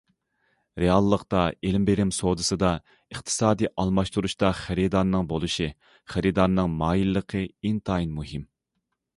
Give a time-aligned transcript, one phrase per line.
[0.83, 2.71] رېئاللىقتا، ئىلىم- بېرىم سودىسىدا،
[3.15, 5.71] ئىقتىسادىي ئالماشتۇرۇشتا خېرىدارنىڭ بولۇشى،
[6.15, 8.53] خېرىدارنىڭ مايىللىقى ئىنتايىن مۇھىم.